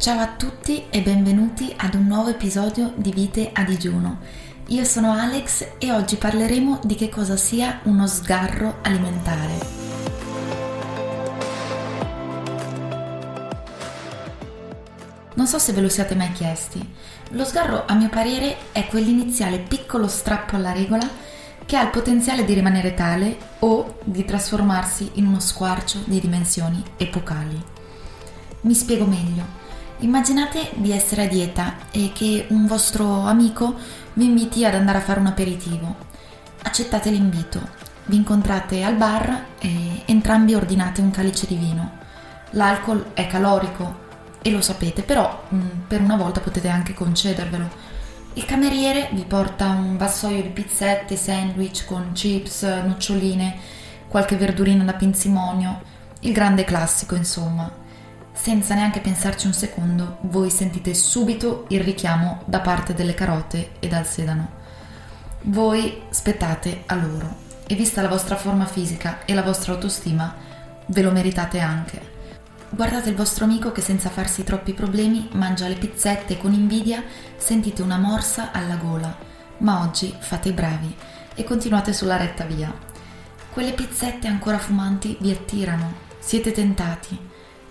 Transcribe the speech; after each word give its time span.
Ciao 0.00 0.18
a 0.18 0.28
tutti 0.28 0.86
e 0.88 1.02
benvenuti 1.02 1.74
ad 1.76 1.92
un 1.92 2.06
nuovo 2.06 2.30
episodio 2.30 2.94
di 2.96 3.12
Vite 3.12 3.50
a 3.52 3.64
digiuno. 3.64 4.20
Io 4.68 4.82
sono 4.84 5.12
Alex 5.12 5.72
e 5.76 5.92
oggi 5.92 6.16
parleremo 6.16 6.80
di 6.84 6.94
che 6.94 7.10
cosa 7.10 7.36
sia 7.36 7.80
uno 7.82 8.06
sgarro 8.06 8.78
alimentare. 8.80 9.58
Non 15.34 15.46
so 15.46 15.58
se 15.58 15.74
ve 15.74 15.82
lo 15.82 15.90
siate 15.90 16.14
mai 16.14 16.32
chiesti. 16.32 16.80
Lo 17.32 17.44
sgarro, 17.44 17.84
a 17.86 17.92
mio 17.92 18.08
parere, 18.08 18.72
è 18.72 18.86
quell'iniziale 18.86 19.58
piccolo 19.58 20.08
strappo 20.08 20.56
alla 20.56 20.72
regola 20.72 21.06
che 21.66 21.76
ha 21.76 21.82
il 21.82 21.90
potenziale 21.90 22.46
di 22.46 22.54
rimanere 22.54 22.94
tale 22.94 23.36
o 23.58 23.98
di 24.02 24.24
trasformarsi 24.24 25.10
in 25.16 25.26
uno 25.26 25.40
squarcio 25.40 25.98
di 26.06 26.18
dimensioni 26.20 26.82
epocali. 26.96 27.62
Mi 28.62 28.72
spiego 28.72 29.04
meglio. 29.04 29.59
Immaginate 30.02 30.70
di 30.76 30.92
essere 30.92 31.24
a 31.24 31.28
dieta 31.28 31.76
e 31.90 32.10
che 32.14 32.46
un 32.48 32.66
vostro 32.66 33.26
amico 33.26 33.74
vi 34.14 34.24
inviti 34.24 34.64
ad 34.64 34.74
andare 34.74 34.96
a 34.96 35.02
fare 35.02 35.20
un 35.20 35.26
aperitivo. 35.26 35.94
Accettate 36.62 37.10
l'invito, 37.10 37.60
vi 38.06 38.16
incontrate 38.16 38.82
al 38.82 38.96
bar 38.96 39.44
e 39.58 40.02
entrambi 40.06 40.54
ordinate 40.54 41.02
un 41.02 41.10
calice 41.10 41.46
di 41.46 41.56
vino. 41.56 41.98
L'alcol 42.52 43.10
è 43.12 43.26
calorico 43.26 44.08
e 44.40 44.50
lo 44.50 44.62
sapete, 44.62 45.02
però 45.02 45.42
mm, 45.54 45.68
per 45.86 46.00
una 46.00 46.16
volta 46.16 46.40
potete 46.40 46.68
anche 46.68 46.94
concedervelo. 46.94 47.68
Il 48.34 48.46
cameriere 48.46 49.10
vi 49.12 49.24
porta 49.24 49.68
un 49.68 49.98
vassoio 49.98 50.40
di 50.40 50.48
pizzette, 50.48 51.14
sandwich 51.14 51.84
con 51.84 52.12
chips, 52.12 52.62
noccioline, 52.62 53.54
qualche 54.08 54.36
verdurina 54.36 54.82
da 54.82 54.94
pinzimonio, 54.94 55.82
il 56.20 56.32
grande 56.32 56.64
classico 56.64 57.14
insomma. 57.14 57.88
Senza 58.40 58.74
neanche 58.74 59.00
pensarci 59.00 59.46
un 59.46 59.52
secondo, 59.52 60.16
voi 60.22 60.48
sentite 60.48 60.94
subito 60.94 61.66
il 61.68 61.82
richiamo 61.82 62.40
da 62.46 62.60
parte 62.60 62.94
delle 62.94 63.12
carote 63.12 63.72
e 63.80 63.86
dal 63.86 64.06
sedano. 64.06 64.52
Voi 65.42 66.04
spettate 66.08 66.84
a 66.86 66.94
loro 66.94 67.36
e 67.66 67.74
vista 67.74 68.00
la 68.00 68.08
vostra 68.08 68.36
forma 68.36 68.64
fisica 68.64 69.26
e 69.26 69.34
la 69.34 69.42
vostra 69.42 69.74
autostima, 69.74 70.34
ve 70.86 71.02
lo 71.02 71.10
meritate 71.10 71.58
anche. 71.58 72.00
Guardate 72.70 73.10
il 73.10 73.14
vostro 73.14 73.44
amico 73.44 73.72
che 73.72 73.82
senza 73.82 74.08
farsi 74.08 74.42
troppi 74.42 74.72
problemi 74.72 75.28
mangia 75.32 75.68
le 75.68 75.74
pizzette 75.74 76.38
con 76.38 76.54
invidia 76.54 77.04
sentite 77.36 77.82
una 77.82 77.98
morsa 77.98 78.52
alla 78.52 78.76
gola, 78.76 79.14
ma 79.58 79.82
oggi 79.82 80.16
fate 80.18 80.48
i 80.48 80.52
bravi 80.52 80.96
e 81.34 81.44
continuate 81.44 81.92
sulla 81.92 82.16
retta 82.16 82.44
via. 82.44 82.72
Quelle 83.52 83.74
pizzette 83.74 84.28
ancora 84.28 84.56
fumanti 84.56 85.18
vi 85.20 85.30
attirano, 85.30 85.92
siete 86.20 86.52
tentati 86.52 87.29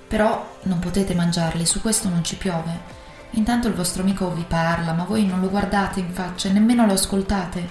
però 0.10 0.58
non 0.64 0.80
potete 0.80 1.14
mangiarli, 1.14 1.68
su 1.68 1.82
questo 1.82 2.10
non 2.10 2.24
ci 2.24 2.36
piove. 2.36 2.98
Intanto 3.34 3.68
il 3.68 3.76
vostro 3.76 4.02
amico 4.02 4.34
vi 4.34 4.44
parla, 4.46 4.92
ma 4.92 5.04
voi 5.04 5.28
non 5.28 5.40
lo 5.40 5.50
guardate 5.50 6.00
in 6.00 6.12
faccia 6.12 6.50
e 6.50 6.52
nemmeno 6.52 6.88
lo 6.88 6.94
ascoltate. 6.94 7.68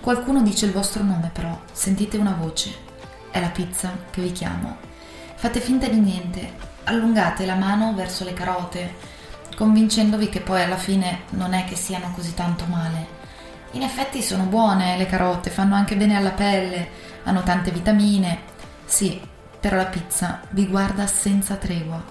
Qualcuno 0.00 0.42
dice 0.42 0.66
il 0.66 0.72
vostro 0.72 1.02
nome 1.02 1.30
però, 1.32 1.60
sentite 1.72 2.16
una 2.18 2.36
voce. 2.38 2.72
È 3.32 3.40
la 3.40 3.48
pizza 3.48 3.90
che 4.10 4.22
vi 4.22 4.30
chiamo. 4.30 4.76
Fate 5.34 5.58
finta 5.58 5.88
di 5.88 5.98
niente, 5.98 6.52
allungate 6.84 7.44
la 7.44 7.56
mano 7.56 7.94
verso 7.94 8.22
le 8.22 8.32
carote, 8.32 8.94
convincendovi 9.56 10.28
che 10.28 10.40
poi 10.40 10.62
alla 10.62 10.76
fine 10.76 11.22
non 11.30 11.52
è 11.52 11.64
che 11.64 11.74
siano 11.74 12.12
così 12.14 12.32
tanto 12.34 12.64
male. 12.66 13.20
In 13.72 13.82
effetti 13.82 14.22
sono 14.22 14.44
buone 14.44 14.96
le 14.96 15.06
carote, 15.06 15.50
fanno 15.50 15.74
anche 15.74 15.96
bene 15.96 16.16
alla 16.16 16.30
pelle, 16.30 16.88
hanno 17.24 17.42
tante 17.42 17.72
vitamine. 17.72 18.38
Sì, 18.84 19.20
però 19.62 19.76
la 19.76 19.86
pizza 19.86 20.40
vi 20.50 20.66
guarda 20.66 21.06
senza 21.06 21.54
tregua. 21.54 22.02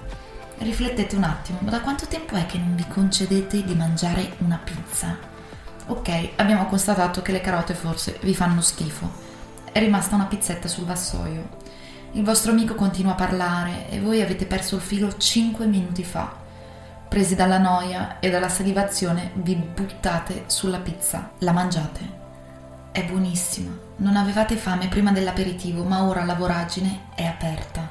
Riflettete 0.60 1.18
un 1.18 1.24
attimo, 1.24 1.58
ma 1.62 1.70
da 1.70 1.82
quanto 1.82 2.08
tempo 2.08 2.36
è 2.36 2.46
che 2.46 2.58
non 2.58 2.76
vi 2.76 2.88
concedete 2.88 3.62
di 3.66 3.76
mangiare 3.76 4.36
una 4.38 4.58
pizza? 4.64 5.18
Ok, 5.88 6.30
abbiamo 6.38 6.68
constatato 6.68 7.22
che 7.22 7.34
le 7.34 7.42
carote 7.42 7.74
forse 7.74 8.20
vi 8.22 8.34
fanno 8.34 8.62
schifo. 8.62 9.12
È 9.70 9.80
rimasta 9.80 10.16
una 10.16 10.28
pizzetta 10.28 10.70
sul 10.70 10.86
vassoio. 10.86 11.58
Il 12.14 12.24
vostro 12.24 12.54
amico 12.54 12.74
continua 12.74 13.12
a 13.12 13.16
parlare 13.16 13.90
e 13.90 14.00
voi 14.00 14.22
avete 14.22 14.46
perso 14.46 14.78
il 14.78 14.82
filo 14.82 15.18
5 15.18 15.66
minuti 15.66 16.06
fa. 16.06 16.34
Presi 17.10 17.36
dalla 17.36 17.58
noia 17.58 18.22
e 18.22 18.30
dalla 18.30 18.48
salivazione, 18.48 19.32
vi 19.34 19.56
buttate 19.56 20.46
sulla 20.48 20.80
pizza, 20.80 21.32
la 21.40 21.52
mangiate. 21.52 22.21
È 22.94 23.06
buonissima. 23.06 23.72
Non 23.98 24.18
avevate 24.18 24.58
fame 24.58 24.90
prima 24.90 25.14
dell'aperitivo, 25.14 25.86
ma 25.86 26.04
ora 26.04 26.26
la 26.26 26.36
voragine 26.36 27.04
è 27.16 27.24
aperta 27.24 27.90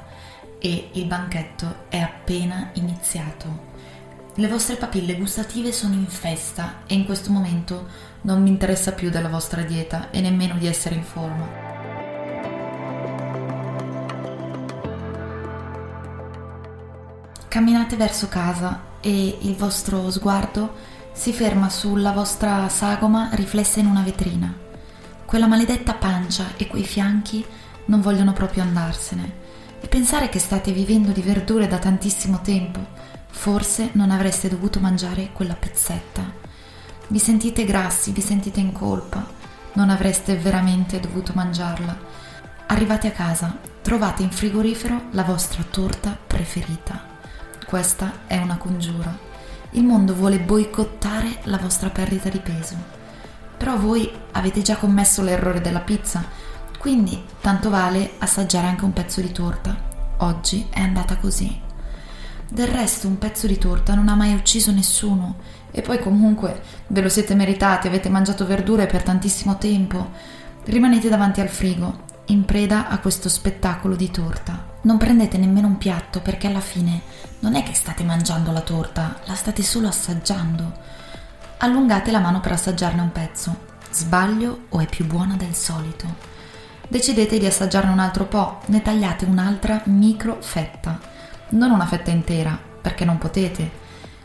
e 0.59 0.89
il 0.91 1.05
banchetto 1.05 1.85
è 1.89 1.97
appena 1.97 2.69
iniziato. 2.73 3.69
Le 4.35 4.47
vostre 4.47 4.75
papille 4.75 5.15
gustative 5.15 5.71
sono 5.71 5.95
in 5.95 6.05
festa 6.05 6.83
e 6.85 6.93
in 6.93 7.05
questo 7.05 7.31
momento 7.31 7.87
non 8.21 8.43
mi 8.43 8.49
interessa 8.49 8.91
più 8.91 9.09
della 9.09 9.27
vostra 9.27 9.63
dieta 9.63 10.11
e 10.11 10.21
nemmeno 10.21 10.53
di 10.59 10.67
essere 10.67 10.93
in 10.93 11.03
forma. 11.03 11.47
Camminate 17.47 17.95
verso 17.95 18.27
casa 18.27 18.81
e 19.01 19.39
il 19.41 19.55
vostro 19.55 20.11
sguardo 20.11 20.75
si 21.11 21.33
ferma 21.33 21.71
sulla 21.71 22.11
vostra 22.11 22.69
sagoma 22.69 23.31
riflessa 23.33 23.79
in 23.79 23.87
una 23.87 24.03
vetrina. 24.03 24.69
Quella 25.31 25.47
maledetta 25.47 25.93
pancia 25.93 26.57
e 26.57 26.67
quei 26.67 26.83
fianchi 26.83 27.45
non 27.85 28.01
vogliono 28.01 28.33
proprio 28.33 28.63
andarsene. 28.63 29.35
E 29.79 29.87
pensare 29.87 30.27
che 30.27 30.39
state 30.39 30.73
vivendo 30.73 31.11
di 31.11 31.21
verdure 31.21 31.67
da 31.67 31.77
tantissimo 31.77 32.41
tempo, 32.41 32.85
forse 33.29 33.91
non 33.93 34.11
avreste 34.11 34.49
dovuto 34.49 34.81
mangiare 34.81 35.29
quella 35.31 35.53
pizzetta. 35.53 36.29
Vi 37.07 37.17
sentite 37.17 37.63
grassi, 37.63 38.11
vi 38.11 38.19
sentite 38.19 38.59
in 38.59 38.73
colpa, 38.73 39.25
non 39.75 39.89
avreste 39.89 40.35
veramente 40.35 40.99
dovuto 40.99 41.31
mangiarla. 41.33 41.97
Arrivate 42.67 43.07
a 43.07 43.11
casa, 43.11 43.57
trovate 43.81 44.23
in 44.23 44.31
frigorifero 44.31 45.03
la 45.11 45.23
vostra 45.23 45.63
torta 45.63 46.09
preferita. 46.27 47.05
Questa 47.65 48.23
è 48.27 48.37
una 48.37 48.57
congiura. 48.57 49.17
Il 49.69 49.85
mondo 49.85 50.13
vuole 50.13 50.39
boicottare 50.39 51.39
la 51.43 51.57
vostra 51.57 51.89
perdita 51.89 52.27
di 52.27 52.39
peso 52.39 52.99
però 53.61 53.77
voi 53.77 54.11
avete 54.31 54.63
già 54.63 54.75
commesso 54.75 55.21
l'errore 55.21 55.61
della 55.61 55.81
pizza, 55.81 56.25
quindi 56.79 57.23
tanto 57.41 57.69
vale 57.69 58.13
assaggiare 58.17 58.65
anche 58.65 58.85
un 58.85 58.91
pezzo 58.91 59.21
di 59.21 59.31
torta. 59.31 59.77
Oggi 60.17 60.65
è 60.71 60.79
andata 60.79 61.17
così. 61.17 61.61
Del 62.49 62.67
resto 62.67 63.07
un 63.07 63.19
pezzo 63.19 63.45
di 63.45 63.59
torta 63.59 63.93
non 63.93 64.09
ha 64.09 64.15
mai 64.15 64.33
ucciso 64.33 64.71
nessuno 64.71 65.35
e 65.69 65.83
poi 65.83 65.99
comunque 65.99 66.59
ve 66.87 67.01
lo 67.01 67.09
siete 67.09 67.35
meritati, 67.35 67.85
avete 67.85 68.09
mangiato 68.09 68.47
verdure 68.47 68.87
per 68.87 69.03
tantissimo 69.03 69.59
tempo. 69.59 70.09
Rimanete 70.63 71.07
davanti 71.07 71.39
al 71.39 71.49
frigo, 71.49 72.05
in 72.25 72.45
preda 72.45 72.87
a 72.87 72.97
questo 72.97 73.29
spettacolo 73.29 73.95
di 73.95 74.09
torta. 74.09 74.69
Non 74.81 74.97
prendete 74.97 75.37
nemmeno 75.37 75.67
un 75.67 75.77
piatto 75.77 76.19
perché 76.19 76.47
alla 76.47 76.61
fine 76.61 76.99
non 77.41 77.53
è 77.53 77.61
che 77.61 77.75
state 77.75 78.03
mangiando 78.03 78.51
la 78.51 78.61
torta, 78.61 79.19
la 79.25 79.35
state 79.35 79.61
solo 79.61 79.87
assaggiando 79.87 81.00
allungate 81.63 82.09
la 82.09 82.19
mano 82.19 82.39
per 82.39 82.53
assaggiarne 82.53 83.01
un 83.01 83.11
pezzo. 83.11 83.69
Sbaglio 83.91 84.65
o 84.69 84.79
è 84.79 84.87
più 84.87 85.05
buona 85.05 85.35
del 85.35 85.53
solito? 85.53 86.29
Decidete 86.87 87.37
di 87.37 87.45
assaggiarne 87.45 87.91
un 87.91 87.99
altro 87.99 88.25
po', 88.25 88.61
ne 88.67 88.81
tagliate 88.81 89.25
un'altra 89.25 89.81
micro 89.85 90.37
fetta, 90.41 90.99
non 91.49 91.71
una 91.71 91.85
fetta 91.85 92.09
intera, 92.09 92.57
perché 92.81 93.05
non 93.05 93.17
potete. 93.17 93.79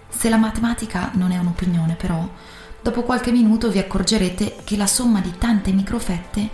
Se 0.09 0.29
la 0.29 0.37
matematica 0.37 1.11
non 1.15 1.31
è 1.31 1.39
un'opinione, 1.39 1.95
però, 1.95 2.27
dopo 2.81 3.03
qualche 3.03 3.33
minuto 3.33 3.71
vi 3.71 3.79
accorgerete 3.79 4.57
che 4.65 4.77
la 4.77 4.87
somma 4.87 5.21
di 5.21 5.37
tante 5.37 5.73
microfette 5.73 6.49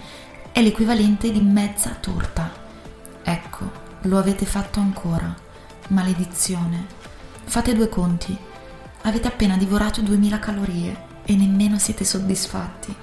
è 0.51 0.61
l'equivalente 0.61 1.31
di 1.31 1.41
mezza 1.41 1.91
torta. 1.91 2.51
Ecco, 3.23 3.71
lo 4.03 4.19
avete 4.19 4.45
fatto 4.47 4.81
ancora. 4.81 5.33
Maledizione. 5.89 6.87
Fate 7.45 7.75
due 7.75 7.89
conti 7.89 8.51
Avete 9.05 9.27
appena 9.27 9.57
divorato 9.57 10.01
2000 10.01 10.39
calorie 10.39 11.05
e 11.25 11.35
nemmeno 11.35 11.77
siete 11.77 12.05
soddisfatti. 12.05 12.95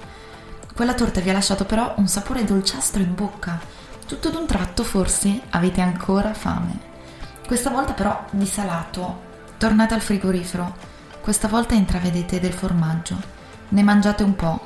Quella 0.74 0.94
torta 0.94 1.20
vi 1.20 1.28
ha 1.28 1.34
lasciato 1.34 1.66
però 1.66 1.92
un 1.98 2.08
sapore 2.08 2.42
dolciastro 2.42 3.02
in 3.02 3.14
bocca. 3.14 3.60
Tutto 4.06 4.30
d'un 4.30 4.46
tratto 4.46 4.82
forse 4.82 5.42
avete 5.50 5.82
ancora 5.82 6.32
fame. 6.32 6.88
Questa 7.46 7.68
volta 7.68 7.92
però 7.92 8.24
di 8.30 8.46
salato. 8.46 9.28
Tornate 9.58 9.92
al 9.92 10.00
frigorifero. 10.00 10.74
Questa 11.20 11.48
volta 11.48 11.74
intravedete 11.74 12.40
del 12.40 12.54
formaggio. 12.54 13.20
Ne 13.68 13.82
mangiate 13.82 14.22
un 14.22 14.34
po' 14.34 14.58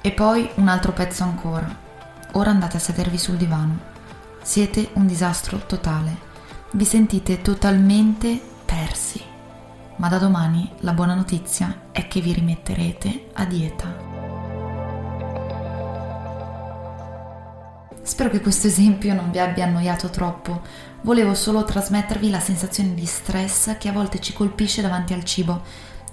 e 0.00 0.10
poi 0.12 0.48
un 0.54 0.68
altro 0.68 0.92
pezzo 0.92 1.22
ancora. 1.22 1.68
Ora 2.32 2.48
andate 2.48 2.78
a 2.78 2.80
sedervi 2.80 3.18
sul 3.18 3.36
divano. 3.36 3.78
Siete 4.40 4.88
un 4.94 5.06
disastro 5.06 5.58
totale. 5.66 6.16
Vi 6.72 6.84
sentite 6.86 7.42
totalmente 7.42 8.40
persi 8.64 9.27
ma 9.98 10.08
da 10.08 10.18
domani 10.18 10.70
la 10.80 10.92
buona 10.92 11.14
notizia 11.14 11.82
è 11.92 12.08
che 12.08 12.20
vi 12.20 12.32
rimetterete 12.32 13.28
a 13.34 13.44
dieta. 13.44 14.06
Spero 18.02 18.30
che 18.30 18.40
questo 18.40 18.66
esempio 18.66 19.12
non 19.12 19.30
vi 19.30 19.38
abbia 19.38 19.66
annoiato 19.66 20.08
troppo. 20.08 20.62
Volevo 21.02 21.34
solo 21.34 21.64
trasmettervi 21.64 22.30
la 22.30 22.40
sensazione 22.40 22.94
di 22.94 23.04
stress 23.04 23.76
che 23.76 23.88
a 23.88 23.92
volte 23.92 24.18
ci 24.18 24.32
colpisce 24.32 24.82
davanti 24.82 25.12
al 25.12 25.24
cibo 25.24 25.62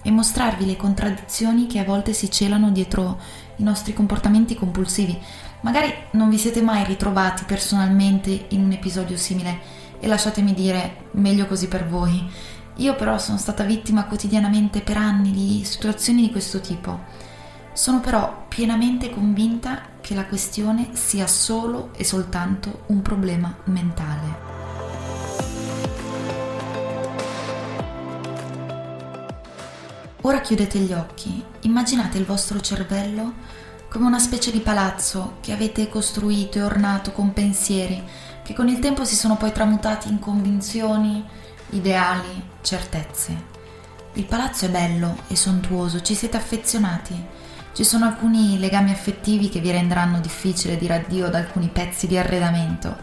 e 0.02 0.12
mostrarvi 0.12 0.66
le 0.66 0.76
contraddizioni 0.76 1.68
che 1.68 1.80
a 1.80 1.84
volte 1.84 2.14
si 2.14 2.30
celano 2.30 2.70
dietro 2.72 3.20
i 3.56 3.64
nostri 3.64 3.94
comportamenti 3.94 4.56
compulsivi. 4.56 5.18
Magari 5.62 5.92
non 6.12 6.30
vi 6.30 6.38
siete 6.38 6.62
mai 6.62 6.84
ritrovati 6.84 7.44
personalmente 7.46 8.46
in 8.50 8.64
un 8.64 8.72
episodio 8.72 9.18
simile 9.18 9.84
e 10.00 10.08
lasciatemi 10.08 10.54
dire, 10.54 11.08
meglio 11.12 11.48
così 11.48 11.68
per 11.68 11.88
voi. 11.88 12.30
Io 12.76 12.96
però 12.96 13.18
sono 13.18 13.38
stata 13.38 13.64
vittima 13.64 14.06
quotidianamente 14.06 14.82
per 14.82 14.98
anni 14.98 15.32
di 15.32 15.64
situazioni 15.64 16.22
di 16.22 16.32
questo 16.32 16.60
tipo 16.60 17.00
sono 17.76 18.00
però 18.00 18.46
pienamente 18.48 19.10
convinta 19.10 19.82
che 20.00 20.16
la 20.16 20.26
questione 20.26 20.92
sia 20.94 21.28
solo 21.28 21.90
e 21.94 22.06
soltanto 22.06 22.84
un 22.88 23.02
problema 23.02 23.54
mentale. 23.66 24.54
Ora 30.22 30.40
chiudete 30.40 30.80
gli 30.80 30.94
occhi, 30.94 31.44
immaginate 31.62 32.18
il 32.18 32.26
vostro 32.26 32.62
cervello 32.62 33.34
come 33.90 34.06
una 34.06 34.20
specie 34.20 34.52
di 34.52 34.60
palazzo 34.60 35.38
che 35.42 35.52
avete 35.52 35.90
costruito 35.90 36.58
e 36.58 36.64
ornato 36.64 37.12
con 37.12 37.34
pensieri 37.34 38.02
che 38.42 38.54
con 38.54 38.70
il 38.70 38.80
tempo 38.80 39.04
si 39.04 39.16
sono 39.16 39.36
poi 39.36 39.52
tramutati 39.52 40.08
in 40.08 40.20
convinzioni, 40.20 41.24
ideali, 41.76 42.44
certezze. 42.62 43.54
Il 44.14 44.26
palazzo 44.26 44.66
è 44.66 44.70
bello 44.70 45.18
e 45.28 45.36
sontuoso, 45.36 46.02
ci 46.02 46.16
siete 46.16 46.38
affezionati 46.38 47.44
ci 47.76 47.84
sono 47.84 48.06
alcuni 48.06 48.58
legami 48.58 48.92
affettivi 48.92 49.50
che 49.50 49.60
vi 49.60 49.70
renderanno 49.70 50.22
difficile 50.22 50.78
dire 50.78 50.94
addio 50.94 51.26
ad 51.26 51.36
alcuni 51.36 51.68
pezzi 51.68 52.08
di 52.08 52.18
arredamento. 52.18 52.96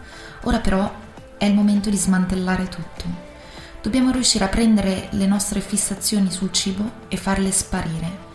Ora 0.45 0.57
però 0.57 0.91
è 1.37 1.45
il 1.45 1.53
momento 1.53 1.91
di 1.91 1.95
smantellare 1.95 2.67
tutto. 2.69 3.03
Dobbiamo 3.83 4.09
riuscire 4.09 4.45
a 4.45 4.47
prendere 4.47 5.09
le 5.11 5.27
nostre 5.27 5.59
fissazioni 5.59 6.31
sul 6.31 6.51
cibo 6.51 6.89
e 7.07 7.17
farle 7.17 7.51
sparire. 7.51 8.31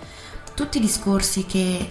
Tutti 0.55 0.79
i 0.79 0.81
discorsi 0.81 1.44
che 1.44 1.90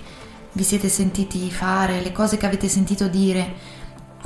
vi 0.54 0.64
siete 0.64 0.88
sentiti 0.88 1.52
fare, 1.52 2.00
le 2.00 2.14
cose 2.14 2.38
che 2.38 2.46
avete 2.46 2.70
sentito 2.70 3.10
dire, 3.10 3.54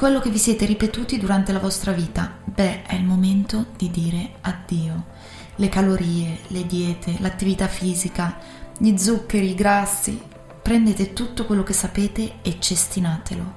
quello 0.01 0.19
che 0.19 0.31
vi 0.31 0.39
siete 0.39 0.65
ripetuti 0.65 1.19
durante 1.19 1.51
la 1.51 1.59
vostra 1.59 1.91
vita, 1.91 2.39
beh, 2.43 2.81
è 2.87 2.95
il 2.95 3.03
momento 3.03 3.67
di 3.77 3.91
dire 3.91 4.31
addio. 4.41 5.05
Le 5.57 5.69
calorie, 5.69 6.39
le 6.47 6.65
diete, 6.65 7.17
l'attività 7.19 7.67
fisica, 7.67 8.39
gli 8.79 8.97
zuccheri, 8.97 9.51
i 9.51 9.53
grassi. 9.53 10.19
Prendete 10.59 11.13
tutto 11.13 11.45
quello 11.45 11.61
che 11.61 11.73
sapete 11.73 12.39
e 12.41 12.57
cestinatelo. 12.57 13.53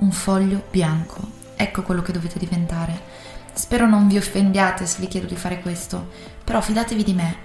Un 0.00 0.12
foglio 0.12 0.62
bianco. 0.70 1.26
Ecco 1.56 1.80
quello 1.80 2.02
che 2.02 2.12
dovete 2.12 2.38
diventare. 2.38 3.00
Spero 3.54 3.88
non 3.88 4.08
vi 4.08 4.18
offendiate 4.18 4.84
se 4.84 5.00
vi 5.00 5.08
chiedo 5.08 5.26
di 5.26 5.36
fare 5.36 5.62
questo, 5.62 6.10
però 6.44 6.60
fidatevi 6.60 7.02
di 7.02 7.14
me 7.14 7.36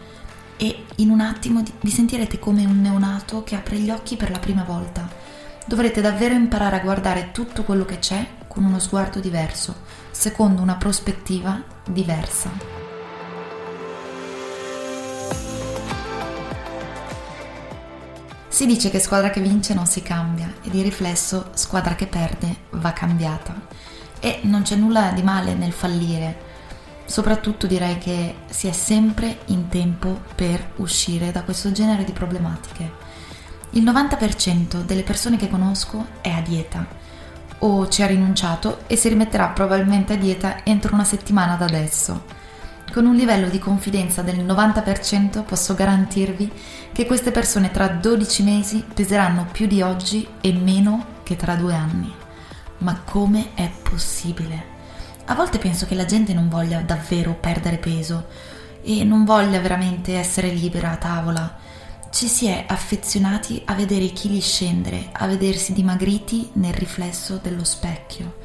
e 0.57 0.83
in 0.97 1.12
un 1.12 1.21
attimo 1.21 1.63
vi 1.80 1.91
sentirete 1.91 2.39
come 2.39 2.65
un 2.65 2.81
neonato 2.81 3.45
che 3.45 3.56
apre 3.56 3.77
gli 3.77 3.89
occhi 3.89 4.18
per 4.18 4.31
la 4.31 4.39
prima 4.39 4.63
volta. 4.63 5.06
Dovrete 5.68 6.00
davvero 6.00 6.34
imparare 6.34 6.78
a 6.78 6.80
guardare 6.80 7.31
tutto 7.34 7.64
quello 7.64 7.84
che 7.84 8.00
c'è 8.00 8.25
con 8.48 8.64
uno 8.64 8.80
sguardo 8.80 9.19
diverso, 9.19 9.75
secondo 10.12 10.62
una 10.62 10.75
prospettiva 10.75 11.62
diversa. 11.86 12.50
Si 18.48 18.66
dice 18.66 18.90
che 18.90 19.00
squadra 19.00 19.30
che 19.30 19.42
vince 19.42 19.74
non 19.74 19.86
si 19.86 20.02
cambia 20.02 20.52
e 20.64 20.69
di 20.69 20.81
riflesso 20.81 21.50
squadra 21.54 21.96
che 21.96 22.08
perde 22.08 22.56
va 22.72 22.94
cambiata. 22.94 23.54
E 24.22 24.40
non 24.44 24.62
c'è 24.62 24.78
nulla 24.78 25.12
di 25.12 25.22
male 25.22 25.54
nel 25.54 25.74
fallire, 25.74 26.38
soprattutto 27.04 27.68
direi 27.68 27.98
che 27.98 28.36
si 28.50 28.68
è 28.68 28.72
sempre 28.72 29.40
in 29.48 29.68
tempo 29.68 30.22
per 30.34 30.72
uscire 30.78 31.34
da 31.34 31.44
questo 31.44 31.74
genere 31.74 32.06
di 32.06 32.14
problematiche. 32.14 33.06
Il 33.77 33.83
90% 33.83 34.83
delle 34.85 35.03
persone 35.03 35.38
che 35.38 35.47
conosco 35.47 36.07
è 36.21 36.31
a 36.31 36.41
dieta 36.41 36.83
o 37.59 37.88
ci 37.88 38.01
ha 38.01 38.07
rinunciato 38.07 38.79
e 38.88 38.95
si 38.95 39.07
rimetterà 39.07 39.50
probabilmente 39.50 40.13
a 40.13 40.18
dieta 40.18 40.63
entro 40.63 40.95
una 40.95 41.03
settimana 41.03 41.53
da 41.57 41.65
adesso. 41.65 42.24
Con 42.91 43.06
un 43.06 43.13
livello 43.13 43.50
di 43.50 43.59
confidenza 43.59 44.24
del 44.24 44.44
90% 44.44 45.44
posso 45.44 45.75
garantirvi 45.75 46.51
che 46.91 47.06
queste 47.06 47.29
persone 47.29 47.69
tra 47.69 47.88
12 47.88 48.41
mesi 48.41 48.83
peseranno 48.91 49.45
più 49.51 49.68
di 49.68 49.83
oggi 49.83 50.27
e 50.41 50.51
meno 50.53 51.19
che 51.21 51.35
tra 51.35 51.53
due 51.53 51.75
anni. 51.75 52.12
Ma 52.80 53.00
come 53.06 53.50
è 53.53 53.69
possibile? 53.83 54.75
A 55.25 55.35
volte 55.35 55.59
penso 55.59 55.85
che 55.85 55.94
la 55.94 56.06
gente 56.06 56.33
non 56.33 56.50
voglia 56.50 56.81
davvero 56.81 57.38
perdere 57.39 57.77
peso 57.77 58.25
e 58.81 59.03
non 59.03 59.23
voglia 59.23 59.59
veramente 59.59 60.18
essere 60.18 60.50
libera 60.50 60.94
a 60.94 60.97
tavola. 60.97 61.57
Ci 62.18 62.28
si 62.28 62.48
è 62.48 62.66
affezionati 62.68 63.62
a 63.66 63.75
vedere 63.75 64.06
i 64.06 64.12
chili 64.12 64.40
scendere, 64.40 65.10
a 65.12 65.28
vedersi 65.28 65.72
dimagriti 65.72 66.50
nel 66.54 66.74
riflesso 66.74 67.40
dello 67.40 67.64
specchio. 67.64 68.38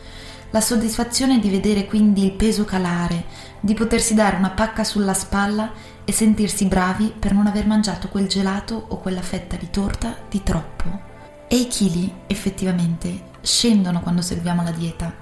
La 0.50 0.60
soddisfazione 0.60 1.38
di 1.38 1.48
vedere 1.48 1.86
quindi 1.86 2.22
il 2.22 2.32
peso 2.32 2.66
calare, 2.66 3.24
di 3.60 3.72
potersi 3.72 4.12
dare 4.12 4.36
una 4.36 4.50
pacca 4.50 4.84
sulla 4.84 5.14
spalla 5.14 5.72
e 6.04 6.12
sentirsi 6.12 6.66
bravi 6.66 7.14
per 7.18 7.32
non 7.32 7.46
aver 7.46 7.66
mangiato 7.66 8.08
quel 8.08 8.28
gelato 8.28 8.74
o 8.88 8.98
quella 8.98 9.22
fetta 9.22 9.56
di 9.56 9.70
torta 9.70 10.18
di 10.28 10.42
troppo. 10.42 11.00
E 11.48 11.56
i 11.56 11.66
chili, 11.66 12.12
effettivamente, 12.26 13.22
scendono 13.40 14.02
quando 14.02 14.20
seguiamo 14.20 14.62
la 14.62 14.72
dieta. 14.72 15.14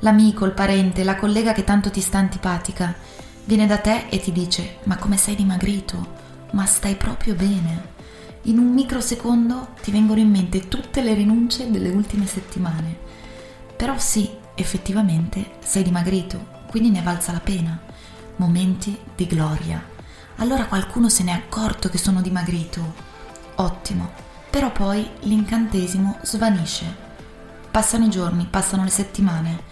L'amico, 0.00 0.44
il 0.44 0.54
parente, 0.54 1.04
la 1.04 1.14
collega 1.14 1.52
che 1.52 1.62
tanto 1.62 1.88
ti 1.88 2.00
sta 2.00 2.18
antipatica 2.18 2.96
viene 3.44 3.68
da 3.68 3.78
te 3.78 4.06
e 4.08 4.18
ti 4.18 4.32
dice: 4.32 4.78
Ma 4.86 4.96
come 4.96 5.16
sei 5.16 5.36
dimagrito? 5.36 6.21
Ma 6.52 6.66
stai 6.66 6.96
proprio 6.96 7.34
bene. 7.34 7.90
In 8.42 8.58
un 8.58 8.72
microsecondo 8.72 9.68
ti 9.82 9.90
vengono 9.90 10.20
in 10.20 10.30
mente 10.30 10.68
tutte 10.68 11.02
le 11.02 11.14
rinunce 11.14 11.70
delle 11.70 11.90
ultime 11.90 12.26
settimane. 12.26 12.96
Però 13.76 13.96
sì, 13.98 14.28
effettivamente 14.54 15.52
sei 15.60 15.82
dimagrito, 15.82 16.46
quindi 16.68 16.90
ne 16.90 17.02
valsa 17.02 17.32
la 17.32 17.40
pena. 17.40 17.80
Momenti 18.36 18.98
di 19.14 19.26
gloria. 19.26 19.82
Allora 20.36 20.66
qualcuno 20.66 21.08
se 21.08 21.22
n'è 21.22 21.30
accorto 21.30 21.88
che 21.88 21.98
sono 21.98 22.20
dimagrito. 22.20 22.94
Ottimo. 23.56 24.10
Però 24.50 24.70
poi 24.72 25.08
l'incantesimo 25.20 26.18
svanisce. 26.22 27.10
Passano 27.70 28.06
i 28.06 28.10
giorni, 28.10 28.46
passano 28.50 28.84
le 28.84 28.90
settimane 28.90 29.62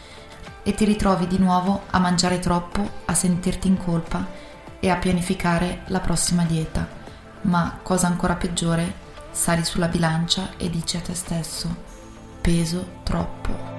e 0.63 0.75
ti 0.75 0.85
ritrovi 0.85 1.27
di 1.27 1.39
nuovo 1.39 1.83
a 1.91 1.99
mangiare 1.99 2.39
troppo, 2.39 2.89
a 3.05 3.15
sentirti 3.15 3.69
in 3.69 3.77
colpa 3.77 4.49
e 4.81 4.89
a 4.89 4.97
pianificare 4.97 5.83
la 5.87 6.01
prossima 6.01 6.45
dieta. 6.45 6.99
Ma 7.43 7.79
cosa 7.83 8.07
ancora 8.07 8.35
peggiore, 8.35 9.09
sali 9.31 9.65
sulla 9.65 9.89
bilancia 9.89 10.51
e 10.57 10.69
dici 10.69 10.97
a 10.97 11.01
te 11.01 11.15
stesso, 11.15 11.75
peso 12.41 12.99
troppo. 13.03 13.79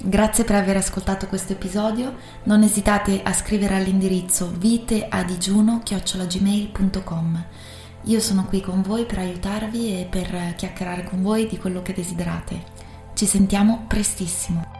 Grazie 0.00 0.44
per 0.44 0.54
aver 0.56 0.76
ascoltato 0.78 1.26
questo 1.26 1.52
episodio, 1.52 2.16
non 2.44 2.62
esitate 2.62 3.20
a 3.22 3.34
scrivere 3.34 3.76
all'indirizzo 3.76 4.50
viteadigiuno.gmail.com 4.56 7.44
Io 8.04 8.20
sono 8.20 8.46
qui 8.46 8.62
con 8.62 8.80
voi 8.80 9.04
per 9.04 9.18
aiutarvi 9.18 10.00
e 10.00 10.06
per 10.08 10.54
chiacchierare 10.56 11.04
con 11.04 11.20
voi 11.20 11.46
di 11.46 11.58
quello 11.58 11.82
che 11.82 11.92
desiderate. 11.92 12.76
Ci 13.12 13.26
sentiamo 13.26 13.84
prestissimo. 13.86 14.77